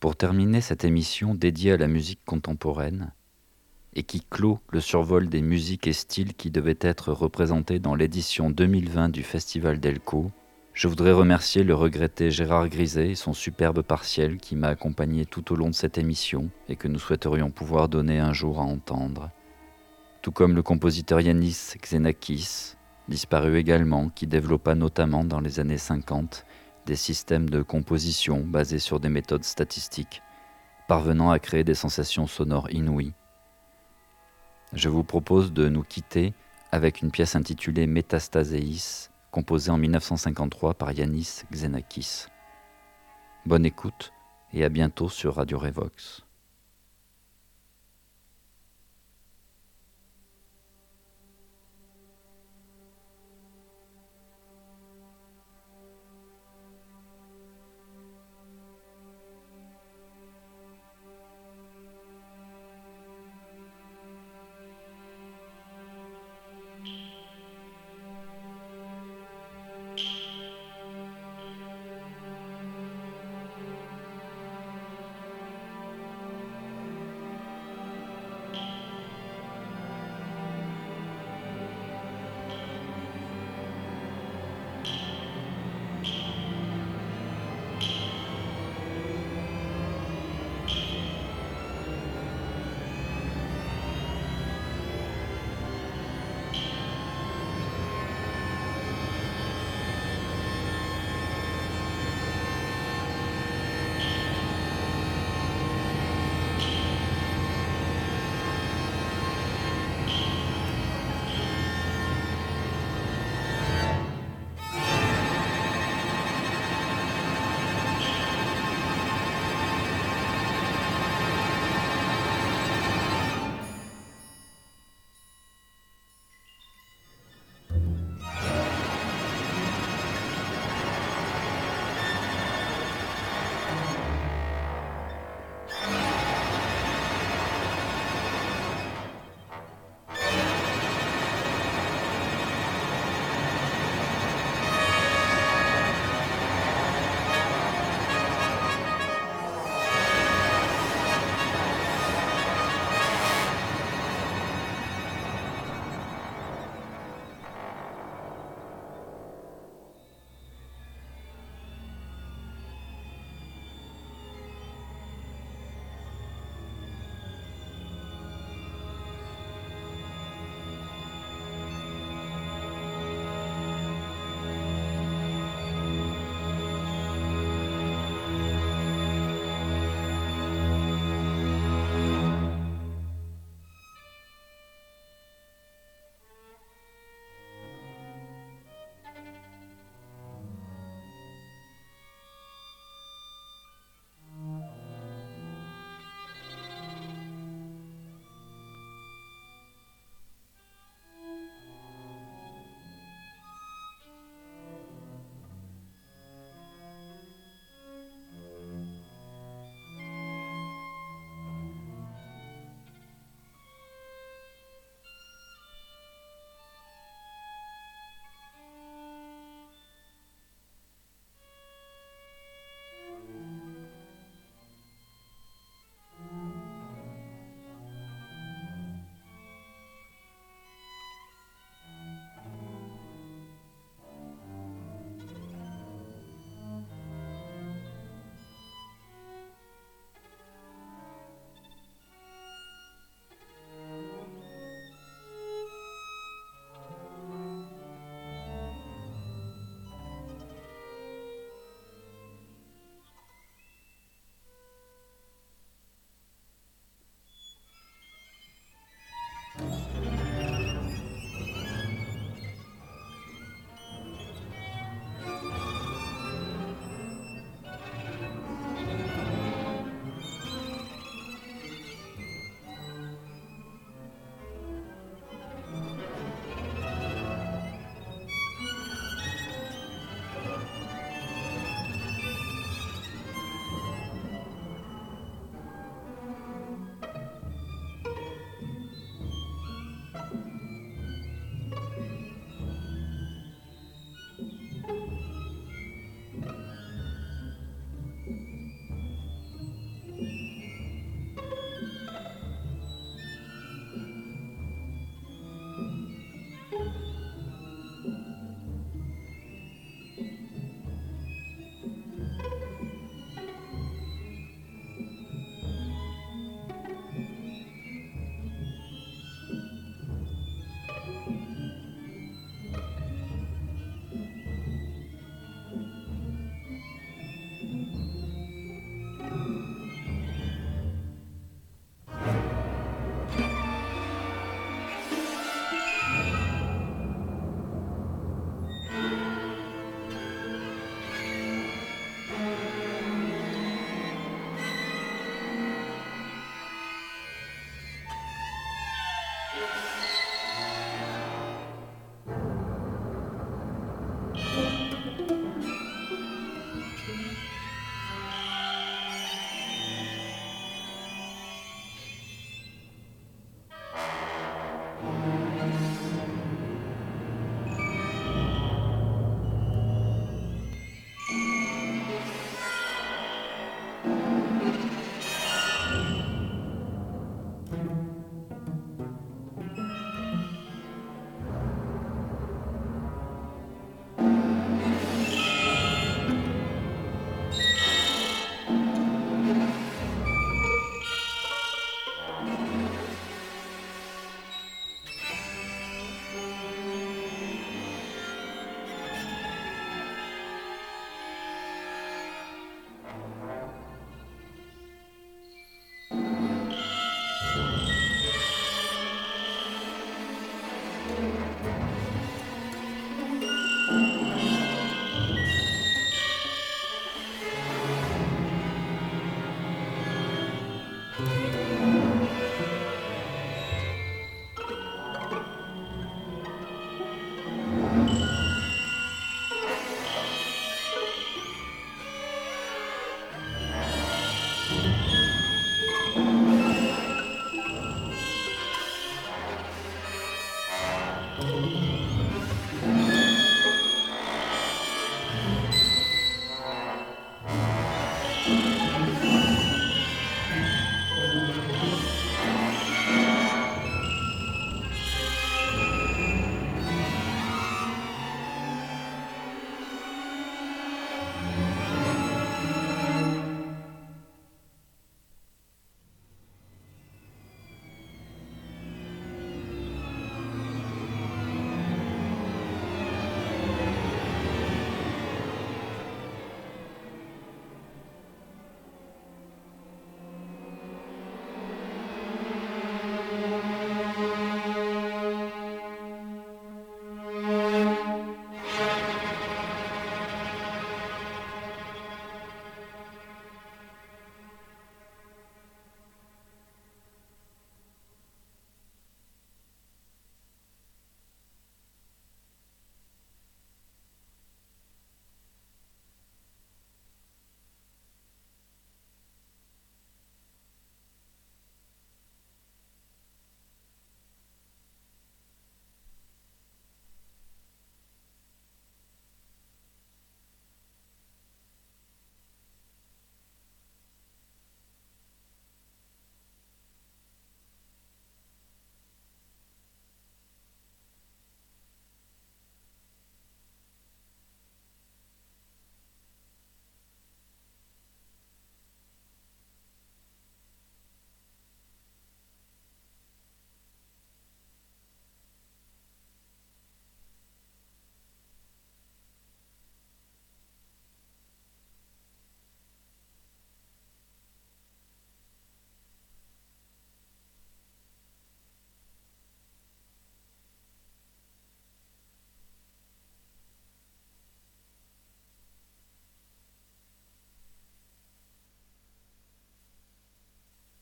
Pour 0.02 0.16
terminer 0.16 0.62
cette 0.62 0.84
émission 0.84 1.36
dédiée 1.36 1.74
à 1.74 1.78
la 1.78 1.88
musique 1.88 2.26
contemporaine, 2.26 3.12
et 3.94 4.02
qui 4.02 4.22
clôt 4.22 4.60
le 4.72 4.82
survol 4.82 5.30
des 5.30 5.44
musiques 5.44 5.86
et 5.86 5.94
styles 5.94 6.34
qui 6.34 6.50
devaient 6.50 6.80
être 6.82 7.14
représentés 7.14 7.78
dans 7.78 7.94
l'édition 7.94 8.50
2020 8.50 9.10
du 9.10 9.22
Festival 9.22 9.80
d'Elco, 9.80 10.32
je 10.74 10.88
voudrais 10.88 11.12
remercier 11.12 11.64
le 11.64 11.76
regretté 11.76 12.32
Gérard 12.32 12.68
Griset 12.70 13.12
et 13.12 13.16
son 13.16 13.34
superbe 13.34 13.84
partiel 13.84 14.38
qui 14.38 14.56
m'a 14.56 14.70
accompagné 14.70 15.28
tout 15.28 15.54
au 15.54 15.56
long 15.56 15.70
de 15.70 15.76
cette 15.76 16.00
émission 16.00 16.50
et 16.68 16.76
que 16.76 16.88
nous 16.88 16.98
souhaiterions 16.98 17.52
pouvoir 17.52 17.88
donner 17.88 18.18
un 18.18 18.34
jour 18.34 18.60
à 18.60 18.64
entendre. 18.64 19.30
Tout 20.24 20.32
comme 20.32 20.56
le 20.56 20.64
compositeur 20.64 21.22
Yanis 21.22 21.76
Xenakis, 21.80 22.74
disparu 23.08 23.60
également, 23.60 24.10
qui 24.10 24.26
développa 24.26 24.74
notamment 24.74 25.24
dans 25.24 25.42
les 25.42 25.60
années 25.60 25.78
50 25.78 26.44
des 26.92 26.98
systèmes 26.98 27.50
de 27.50 27.62
composition 27.62 28.42
basés 28.42 28.78
sur 28.78 29.00
des 29.00 29.08
méthodes 29.08 29.46
statistiques, 29.46 30.22
parvenant 30.90 31.32
à 31.32 31.40
créer 31.40 31.64
des 31.64 31.74
sensations 31.74 32.28
sonores 32.28 32.70
inouïes. 32.70 33.14
Je 34.74 34.90
vous 34.90 35.06
propose 35.06 35.54
de 35.54 35.70
nous 35.70 35.84
quitter 35.84 36.34
avec 36.70 37.02
une 37.02 37.10
pièce 37.10 37.38
intitulée 37.38 37.88
Metastaséis, 37.88 39.08
composée 39.32 39.72
en 39.72 39.78
1953 39.78 40.74
par 40.74 40.92
Yanis 40.92 41.44
Xenakis. 41.50 42.26
Bonne 43.46 43.66
écoute 43.66 44.12
et 44.52 44.66
à 44.66 44.68
bientôt 44.68 45.08
sur 45.08 45.36
Radio 45.36 45.60
Revox. 45.60 46.26